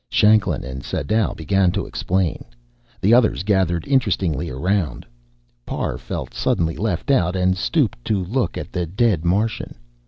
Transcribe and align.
Shanklin 0.09 0.63
and 0.63 0.81
Sadau 0.83 1.35
began 1.35 1.71
to 1.73 1.85
explain. 1.85 2.43
The 3.01 3.13
others 3.13 3.43
gathered 3.43 3.87
interestedly 3.87 4.49
around. 4.49 5.05
Parr 5.63 5.99
felt 5.99 6.33
suddenly 6.33 6.75
left 6.75 7.11
out, 7.11 7.35
and 7.35 7.55
stooped 7.55 8.03
to 8.05 8.23
look 8.25 8.57
at 8.57 8.71
the 8.71 8.87
dead 8.87 9.23
Martian. 9.23 9.75